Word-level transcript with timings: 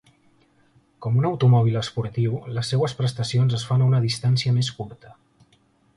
Com 1.05 1.19
un 1.19 1.27
automòbil 1.29 1.77
esportiu, 1.81 2.33
les 2.55 2.71
seues 2.73 2.97
prestacions 3.03 3.57
es 3.59 3.67
fan 3.73 3.85
a 3.85 3.91
una 3.93 4.01
distància 4.07 4.55
més 4.57 4.73
curta. 4.79 5.17